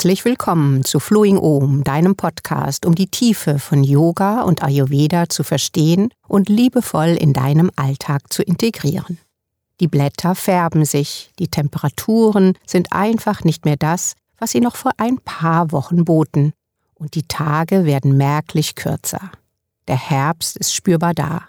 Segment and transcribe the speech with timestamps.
[0.00, 5.42] Herzlich willkommen zu Flowing Om, deinem Podcast, um die Tiefe von Yoga und Ayurveda zu
[5.42, 9.18] verstehen und liebevoll in deinem Alltag zu integrieren.
[9.78, 14.92] Die Blätter färben sich, die Temperaturen sind einfach nicht mehr das, was sie noch vor
[14.96, 16.54] ein paar Wochen boten,
[16.94, 19.30] und die Tage werden merklich kürzer.
[19.86, 21.42] Der Herbst ist spürbar da.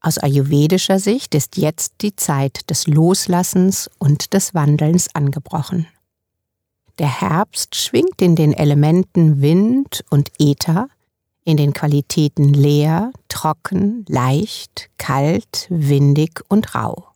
[0.00, 5.88] Aus ayurvedischer Sicht ist jetzt die Zeit des Loslassens und des Wandelns angebrochen.
[7.00, 10.88] Der Herbst schwingt in den Elementen Wind und Äther,
[11.46, 17.06] in den Qualitäten leer, trocken, leicht, kalt, windig und rau.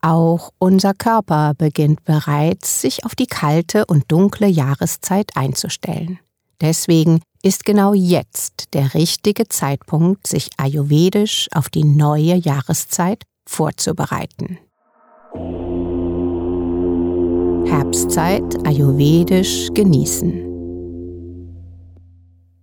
[0.00, 6.20] Auch unser Körper beginnt bereits, sich auf die kalte und dunkle Jahreszeit einzustellen.
[6.60, 14.60] Deswegen ist genau jetzt der richtige Zeitpunkt, sich ayurvedisch auf die neue Jahreszeit vorzubereiten.
[17.68, 20.32] Herbstzeit ayurvedisch genießen.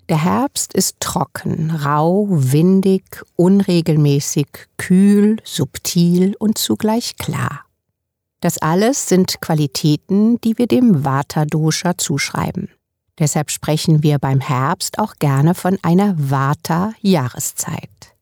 [0.10, 3.04] Der Herbst ist trocken, rau, windig,
[3.36, 4.48] unregelmäßig,
[4.78, 7.66] kühl, subtil und zugleich klar.
[8.42, 12.70] Das alles sind Qualitäten, die wir dem Vata-Dosha zuschreiben.
[13.20, 18.16] Deshalb sprechen wir beim Herbst auch gerne von einer Vata-Jahreszeit.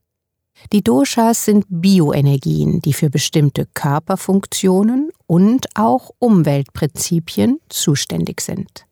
[0.73, 8.85] Die Doshas sind Bioenergien, die für bestimmte Körperfunktionen und auch Umweltprinzipien zuständig sind.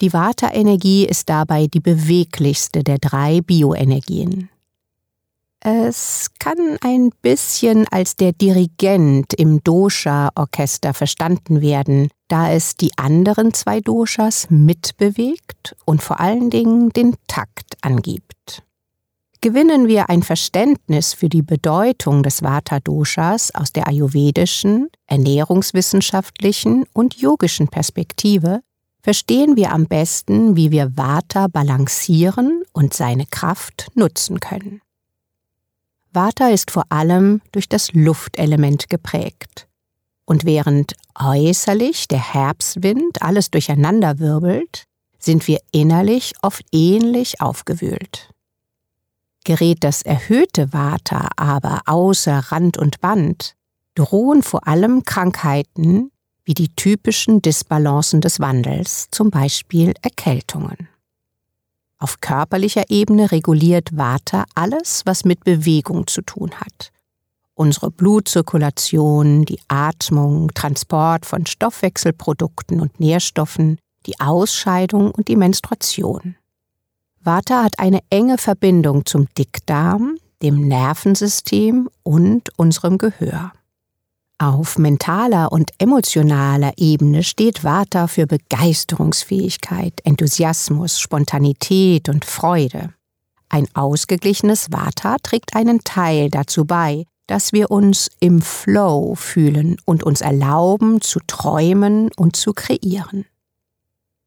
[0.00, 4.48] Die Vata-Energie ist dabei die beweglichste der drei Bioenergien.
[5.64, 13.54] Es kann ein bisschen als der Dirigent im Dosha-Orchester verstanden werden, da es die anderen
[13.54, 18.64] zwei Doshas mitbewegt und vor allen Dingen den Takt angibt.
[19.42, 27.66] Gewinnen wir ein Verständnis für die Bedeutung des Vata-Doshas aus der ayurvedischen, ernährungswissenschaftlichen und yogischen
[27.66, 28.60] Perspektive,
[29.02, 34.80] verstehen wir am besten, wie wir Vata balancieren und seine Kraft nutzen können.
[36.12, 39.66] Vata ist vor allem durch das Luftelement geprägt.
[40.24, 44.84] Und während äußerlich der Herbstwind alles durcheinander wirbelt,
[45.18, 48.31] sind wir innerlich oft ähnlich aufgewühlt.
[49.44, 53.54] Gerät das erhöhte Vata aber außer Rand und Band,
[53.94, 56.10] drohen vor allem Krankheiten
[56.44, 60.88] wie die typischen Disbalancen des Wandels, zum Beispiel Erkältungen.
[61.98, 66.90] Auf körperlicher Ebene reguliert Vata alles, was mit Bewegung zu tun hat.
[67.54, 76.34] Unsere Blutzirkulation, die Atmung, Transport von Stoffwechselprodukten und Nährstoffen, die Ausscheidung und die Menstruation.
[77.24, 83.52] Vata hat eine enge Verbindung zum Dickdarm, dem Nervensystem und unserem Gehör.
[84.38, 92.92] Auf mentaler und emotionaler Ebene steht Vata für Begeisterungsfähigkeit, Enthusiasmus, Spontanität und Freude.
[93.48, 100.02] Ein ausgeglichenes Vata trägt einen Teil dazu bei, dass wir uns im Flow fühlen und
[100.02, 103.26] uns erlauben zu träumen und zu kreieren.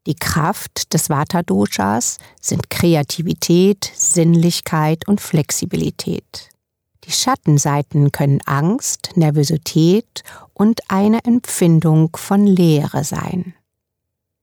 [0.07, 6.49] Die Kraft des Vata-Doshas sind Kreativität, Sinnlichkeit und Flexibilität.
[7.05, 10.23] Die Schattenseiten können Angst, Nervosität
[10.53, 13.55] und eine Empfindung von Leere sein.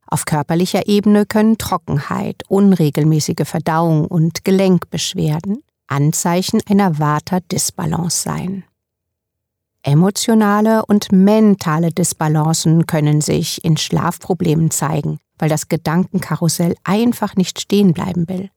[0.07, 8.65] Auf körperlicher Ebene können Trockenheit, unregelmäßige Verdauung und Gelenkbeschwerden Anzeichen einer Vata-Disbalance sein.
[9.83, 17.95] Emotionale und mentale Disbalancen können sich in Schlafproblemen zeigen, weil das Gedankenkarussell einfach nicht stehen
[17.95, 18.49] bleiben will.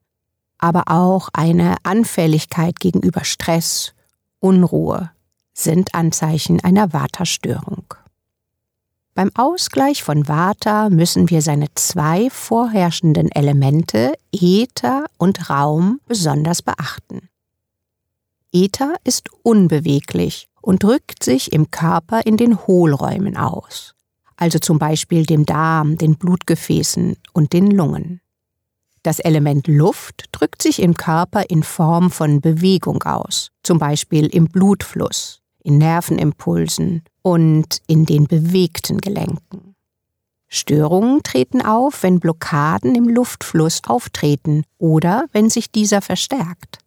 [0.59, 3.95] Aber auch eine Anfälligkeit gegenüber Stress,
[4.39, 5.09] Unruhe
[5.51, 7.95] sind Anzeichen einer Vata-Störung.
[9.15, 17.30] Beim Ausgleich von Vata müssen wir seine zwei vorherrschenden Elemente Äther und Raum besonders beachten.
[18.54, 23.94] Äther ist unbeweglich und drückt sich im Körper in den Hohlräumen aus,
[24.37, 28.21] also zum Beispiel dem Darm, den Blutgefäßen und den Lungen.
[29.03, 34.45] Das Element Luft drückt sich im Körper in Form von Bewegung aus, zum Beispiel im
[34.45, 39.75] Blutfluss, in Nervenimpulsen und in den bewegten Gelenken.
[40.47, 46.79] Störungen treten auf, wenn Blockaden im Luftfluss auftreten oder wenn sich dieser verstärkt.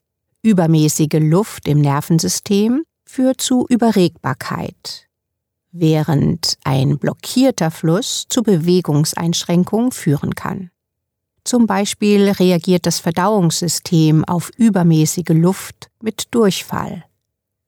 [0.43, 5.08] Übermäßige Luft im Nervensystem führt zu Überregbarkeit,
[5.73, 10.71] während ein blockierter Fluss zu Bewegungseinschränkungen führen kann.
[11.45, 17.05] Zum Beispiel reagiert das Verdauungssystem auf übermäßige Luft mit Durchfall.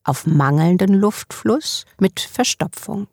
[0.03, 3.07] auf mangelnden Luftfluss mit Verstopfung.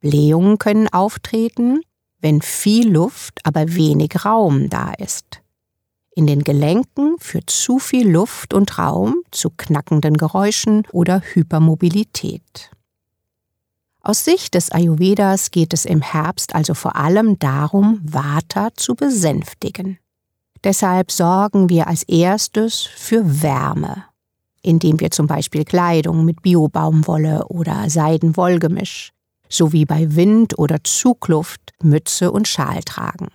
[0.00, 1.80] Blähungen können auftreten,
[2.20, 5.42] wenn viel Luft, aber wenig Raum da ist.
[6.16, 12.70] In den Gelenken führt zu viel Luft und Raum zu knackenden Geräuschen oder Hypermobilität.
[14.06, 19.98] Aus Sicht des Ayurvedas geht es im Herbst also vor allem darum, Vata zu besänftigen.
[20.62, 24.04] Deshalb sorgen wir als erstes für Wärme,
[24.60, 29.12] indem wir zum Beispiel Kleidung mit Biobaumwolle oder Seidenwollgemisch
[29.48, 33.28] sowie bei Wind oder Zugluft Mütze und Schal tragen.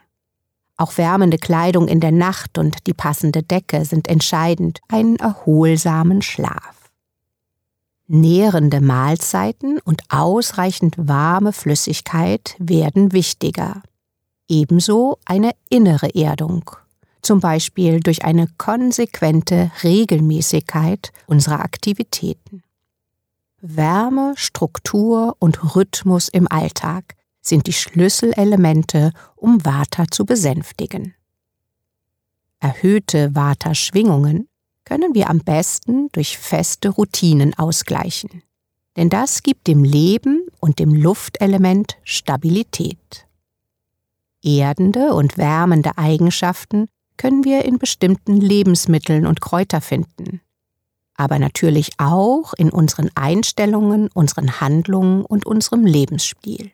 [0.77, 6.78] Auch wärmende Kleidung in der Nacht und die passende Decke sind entscheidend, einen erholsamen Schlaf.
[8.11, 13.83] Nährende Mahlzeiten und ausreichend warme Flüssigkeit werden wichtiger.
[14.47, 16.71] Ebenso eine innere Erdung,
[17.21, 22.63] zum Beispiel durch eine konsequente Regelmäßigkeit unserer Aktivitäten.
[23.61, 31.13] Wärme, Struktur und Rhythmus im Alltag sind die Schlüsselelemente, um Vata zu besänftigen.
[32.59, 34.48] Erhöhte Vata-Schwingungen
[34.89, 38.41] können wir am besten durch feste Routinen ausgleichen,
[38.97, 43.27] denn das gibt dem Leben und dem Luftelement Stabilität.
[44.43, 46.87] Erdende und wärmende Eigenschaften
[47.17, 50.41] können wir in bestimmten Lebensmitteln und Kräuter finden,
[51.13, 56.71] aber natürlich auch in unseren Einstellungen, unseren Handlungen und unserem Lebensstil.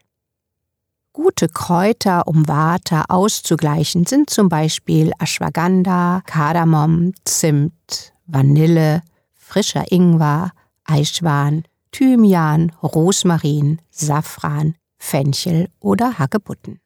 [1.16, 9.02] Gute Kräuter, um Vata auszugleichen, sind zum Beispiel Ashwagandha, Kardamom, Zimt, Vanille,
[9.34, 10.52] frischer Ingwer,
[10.84, 16.82] Eichschwan, Thymian, Rosmarin, Safran, Fenchel oder Hagebutten.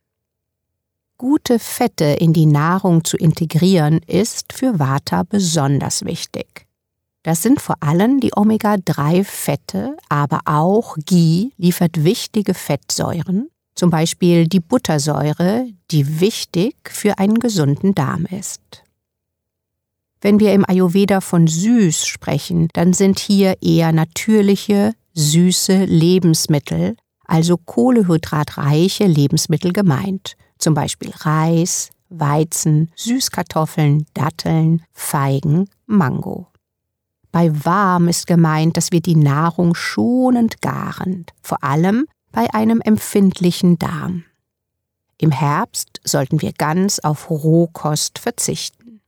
[1.17, 6.67] Gute Fette in die Nahrung zu integrieren ist für Vata besonders wichtig.
[7.23, 13.48] Das sind vor allem die Omega-3-Fette, aber auch Ghee liefert wichtige Fettsäuren,
[13.79, 18.83] zum Beispiel die Buttersäure, die wichtig für einen gesunden Darm ist.
[20.19, 27.55] Wenn wir im Ayurveda von süß sprechen, dann sind hier eher natürliche, süße Lebensmittel, also
[27.55, 36.47] kohlehydratreiche Lebensmittel gemeint, zum Beispiel Reis, Weizen, Süßkartoffeln, Datteln, Feigen, Mango.
[37.31, 43.79] Bei warm ist gemeint, dass wir die Nahrung schonend garen, vor allem bei einem empfindlichen
[43.79, 44.23] Darm.
[45.17, 49.01] Im Herbst sollten wir ganz auf Rohkost verzichten.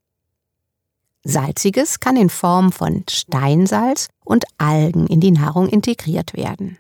[1.24, 6.78] Salziges kann in Form von Steinsalz und Algen in die Nahrung integriert werden.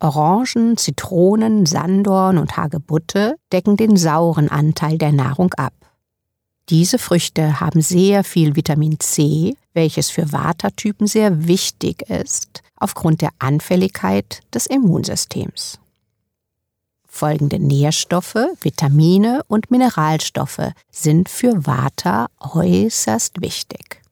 [0.00, 5.72] Orangen, Zitronen, Sandorn und Hagebutte decken den sauren Anteil der Nahrung ab.
[6.68, 13.30] Diese Früchte haben sehr viel Vitamin C, welches für Vata-Typen sehr wichtig ist, aufgrund der
[13.38, 15.78] Anfälligkeit des Immunsystems.
[17.06, 24.02] Folgende Nährstoffe, Vitamine und Mineralstoffe sind für Vata äußerst wichtig.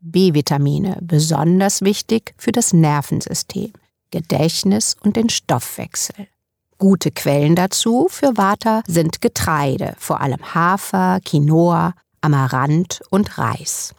[0.00, 3.72] B-Vitamine besonders wichtig für das Nervensystem,
[4.10, 6.28] Gedächtnis und den Stoffwechsel.
[6.78, 13.94] Gute Quellen dazu für Vata sind Getreide, vor allem Hafer, Quinoa, Amaranth und Reis.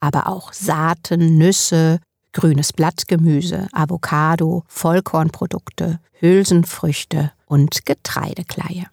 [0.00, 2.00] Aber auch Saaten, Nüsse,
[2.38, 8.86] grünes Blattgemüse, Avocado, Vollkornprodukte, Hülsenfrüchte und Getreidekleie.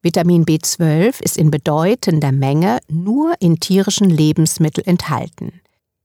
[0.00, 5.60] Vitamin B12 ist in bedeutender Menge nur in tierischen Lebensmitteln enthalten.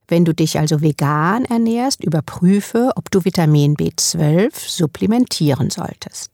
[0.08, 6.32] Wenn du dich also vegan ernährst, überprüfe, ob du Vitamin B12 supplementieren solltest.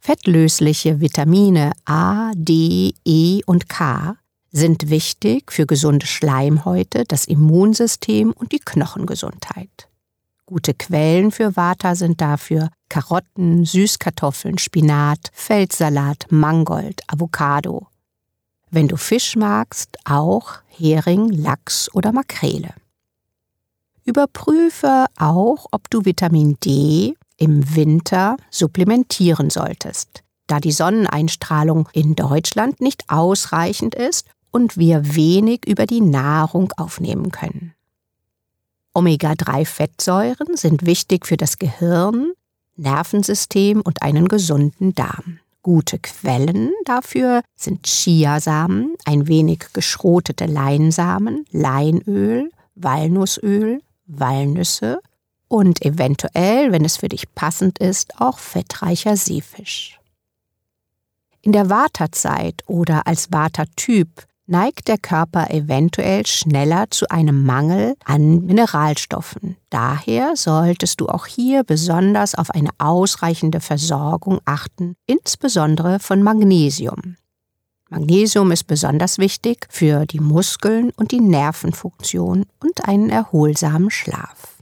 [0.00, 4.18] Fettlösliche Vitamine A, D, E und K
[4.52, 9.88] sind wichtig für gesunde Schleimhäute, das Immunsystem und die Knochengesundheit.
[10.44, 17.86] Gute Quellen für Vata sind dafür Karotten, Süßkartoffeln, Spinat, Feldsalat, Mangold, Avocado,
[18.70, 22.74] wenn du Fisch magst, auch Hering, Lachs oder Makrele.
[24.04, 32.80] Überprüfe auch, ob du Vitamin D im Winter supplementieren solltest, da die Sonneneinstrahlung in Deutschland
[32.80, 37.74] nicht ausreichend ist und wir wenig über die Nahrung aufnehmen können.
[38.94, 42.32] Omega-3-Fettsäuren sind wichtig für das Gehirn,
[42.76, 45.40] Nervensystem und einen gesunden Darm.
[45.62, 55.00] Gute Quellen dafür sind Chiasamen, ein wenig geschrotete Leinsamen, Leinöl, Walnussöl, Walnüsse
[55.48, 59.98] und eventuell, wenn es für dich passend ist, auch fettreicher Seefisch.
[61.42, 68.44] In der Vata-Zeit oder als Vata-Typ neigt der Körper eventuell schneller zu einem Mangel an
[68.44, 69.56] Mineralstoffen.
[69.70, 77.16] Daher solltest du auch hier besonders auf eine ausreichende Versorgung achten, insbesondere von Magnesium.
[77.88, 84.58] Magnesium ist besonders wichtig für die Muskeln und die Nervenfunktion und einen erholsamen Schlaf.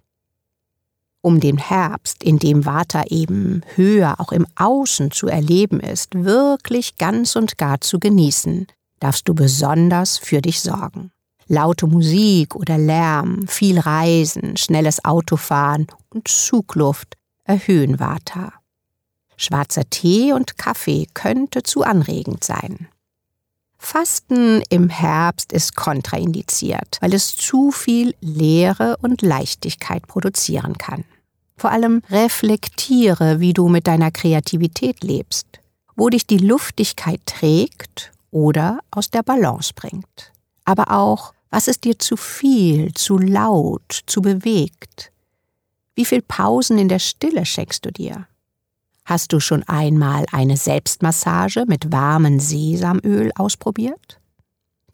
[1.21, 6.97] Um den Herbst, in dem Vata eben höher auch im Außen zu erleben ist, wirklich
[6.97, 8.69] ganz und gar zu genießen,
[9.01, 11.11] darfst du besonders für dich sorgen.
[11.49, 18.53] Laute Musik oder Lärm, viel Reisen, schnelles Autofahren und Zugluft erhöhen Vata.
[19.37, 22.89] Schwarzer Tee und Kaffee könnte zu anregend sein.
[23.79, 31.05] Fasten im Herbst ist kontraindiziert, weil es zu viel Leere und Leichtigkeit produzieren kann.
[31.57, 35.47] Vor allem reflektiere, wie du mit deiner Kreativität lebst,
[35.97, 40.33] wo dich die Luftigkeit trägt oder aus der Balance bringt.
[40.65, 45.13] Aber auch, was ist dir zu viel, zu laut, zu bewegt?
[45.95, 48.27] Wie viel Pausen in der Stille schenkst du dir?
[49.05, 54.21] Hast du schon einmal eine Selbstmassage mit warmem Sesamöl ausprobiert?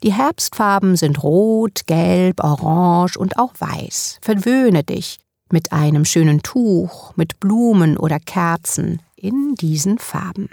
[0.03, 4.19] Die Herbstfarben sind rot, gelb, orange und auch weiß.
[4.21, 5.19] Verwöhne dich
[5.51, 10.49] mit einem schönen Tuch, mit Blumen oder Kerzen in diesen Farben.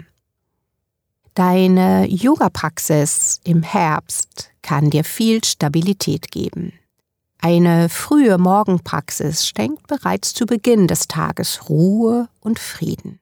[1.35, 6.71] Deine Yoga-Praxis im Herbst kann dir viel Stabilität geben.
[7.41, 13.19] Eine frühe Morgenpraxis schenkt bereits zu Beginn des Tages Ruhe und Frieden.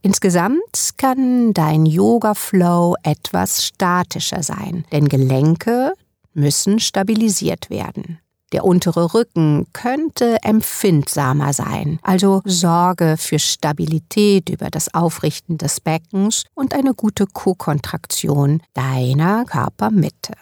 [0.00, 5.92] Insgesamt kann dein Yoga-Flow etwas statischer sein, denn Gelenke
[6.32, 8.20] müssen stabilisiert werden.
[8.52, 16.44] Der untere Rücken könnte empfindsamer sein, also sorge für Stabilität über das Aufrichten des Beckens
[16.54, 20.34] und eine gute Co-Kontraktion deiner Körpermitte.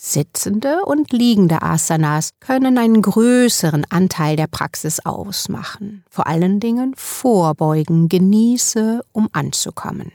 [0.00, 6.04] Sitzende und liegende Asanas können einen größeren Anteil der Praxis ausmachen.
[6.08, 10.12] Vor allen Dingen vorbeugen, genieße, um anzukommen.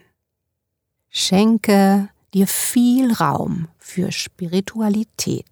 [1.10, 5.46] Schenke dir viel Raum für Spiritualität.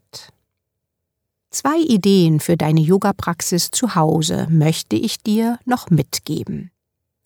[1.52, 6.72] Zwei Ideen für deine Yoga-Praxis zu Hause möchte ich dir noch mitgeben.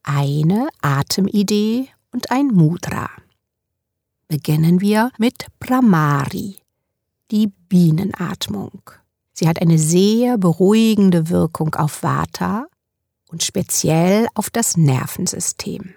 [0.01, 3.11] Eine Atemidee und ein Mudra.
[4.27, 6.57] Beginnen wir mit Brahmari
[7.29, 8.89] die Bienenatmung.
[9.31, 12.65] Sie hat eine sehr beruhigende Wirkung auf Vata
[13.29, 15.93] und speziell auf das Nervensystem.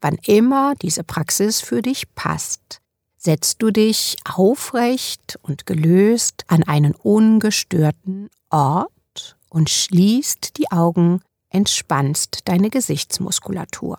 [0.00, 2.80] Wann immer diese Praxis für dich passt,
[3.24, 12.40] setzt du dich aufrecht und gelöst an einen ungestörten Ort und schließt die Augen, entspannst
[12.44, 13.96] deine Gesichtsmuskulatur.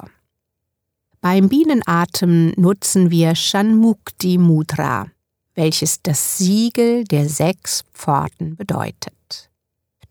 [1.21, 5.07] Beim Bienenatmen nutzen wir Shanmukti Mudra,
[5.55, 9.49] welches das Siegel der sechs Pforten bedeutet.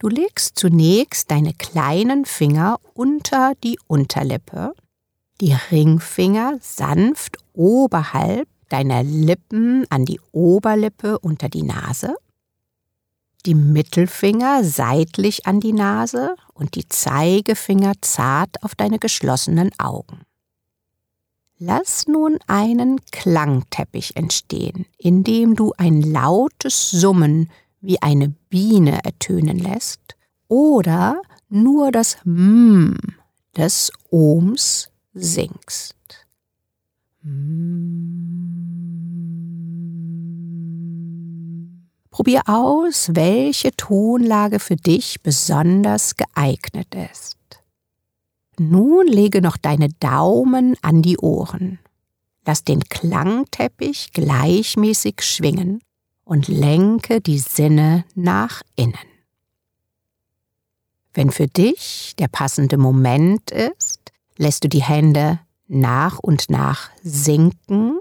[0.01, 4.75] Du legst zunächst deine kleinen Finger unter die Unterlippe,
[5.41, 12.17] die Ringfinger sanft oberhalb deiner Lippen an die Oberlippe unter die Nase,
[13.47, 20.23] die Mittelfinger seitlich an die Nase und die Zeigefinger zart auf deine geschlossenen Augen.
[21.57, 30.17] Lass nun einen Klangteppich entstehen, indem du ein lautes Summen wie eine Biene ertönen lässt
[30.49, 32.99] oder nur das M
[33.57, 35.95] des Ohms singst.
[42.11, 47.39] Probier aus, welche Tonlage für dich besonders geeignet ist.
[48.59, 51.79] Nun lege noch deine Daumen an die Ohren.
[52.45, 55.81] Lass den Klangteppich gleichmäßig schwingen
[56.25, 58.99] und lenke die Sinne nach innen.
[61.15, 67.99] Wenn für dich der passende Moment ist, lässt du die Hände nach und nach sinken,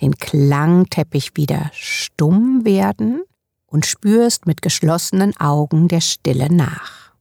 [0.00, 3.22] den Klangteppich wieder stumm werden
[3.66, 7.12] und spürst mit geschlossenen Augen der Stille nach.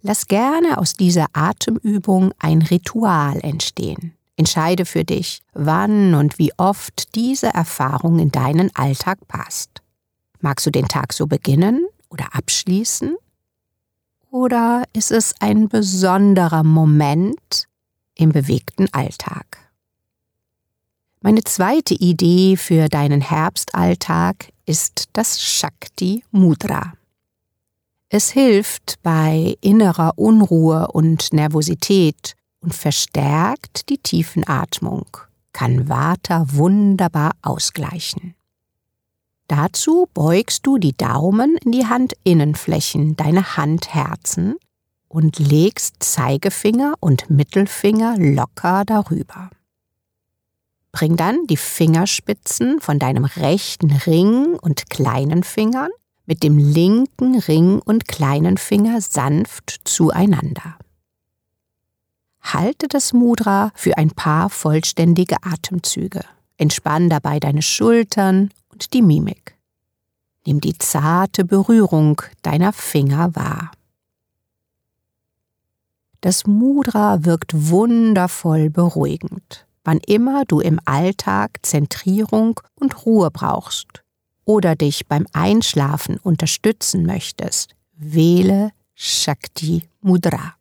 [0.00, 4.14] Lass gerne aus dieser Atemübung ein Ritual entstehen.
[4.36, 9.82] Entscheide für dich, wann und wie oft diese Erfahrung in deinen Alltag passt.
[10.40, 13.16] Magst du den Tag so beginnen oder abschließen?
[14.30, 17.66] Oder ist es ein besonderer Moment
[18.14, 19.70] im bewegten Alltag?
[21.20, 26.92] Meine zweite Idee für deinen Herbstalltag ist das Shakti Mudra.
[28.10, 35.06] Es hilft bei innerer Unruhe und Nervosität und verstärkt die Tiefenatmung,
[35.52, 38.34] kann Vata wunderbar ausgleichen.
[39.48, 44.56] Dazu beugst du die Daumen in die Handinnenflächen, deine Handherzen
[45.08, 49.50] und legst Zeigefinger und Mittelfinger locker darüber.
[50.92, 55.90] Bring dann die Fingerspitzen von deinem rechten Ring und kleinen Fingern
[56.26, 60.76] mit dem linken Ring und kleinen Finger sanft zueinander.
[62.42, 66.20] Halte das Mudra für ein paar vollständige Atemzüge.
[66.58, 69.56] Entspann dabei deine Schultern und die Mimik.
[70.46, 73.72] Nimm die zarte Berührung deiner Finger wahr.
[76.20, 84.04] Das Mudra wirkt wundervoll beruhigend, wann immer du im Alltag Zentrierung und Ruhe brauchst
[84.44, 87.74] oder dich beim Einschlafen unterstützen möchtest.
[87.96, 90.57] Wähle Shakti Mudra.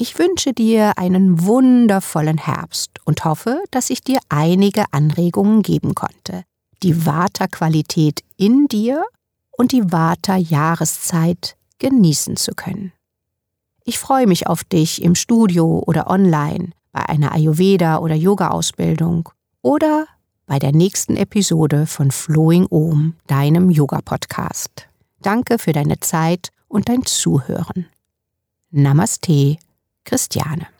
[0.00, 6.44] Ich wünsche dir einen wundervollen Herbst und hoffe, dass ich dir einige Anregungen geben konnte,
[6.84, 9.02] die Vata-Qualität in dir
[9.50, 12.92] und die Vata-Jahreszeit genießen zu können.
[13.82, 19.30] Ich freue mich auf dich im Studio oder online, bei einer Ayurveda- oder Yoga-Ausbildung
[19.62, 20.06] oder
[20.46, 24.88] bei der nächsten Episode von Flowing Om, deinem Yoga-Podcast.
[25.22, 27.86] Danke für deine Zeit und dein Zuhören.
[28.70, 29.56] Namaste
[30.08, 30.72] Christiane.